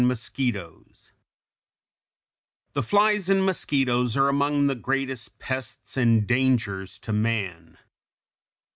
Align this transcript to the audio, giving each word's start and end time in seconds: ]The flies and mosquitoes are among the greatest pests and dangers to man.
]The 0.01 1.13
flies 2.81 3.29
and 3.29 3.45
mosquitoes 3.45 4.17
are 4.17 4.29
among 4.29 4.65
the 4.65 4.73
greatest 4.73 5.37
pests 5.37 5.95
and 5.95 6.25
dangers 6.25 6.97
to 7.01 7.13
man. 7.13 7.77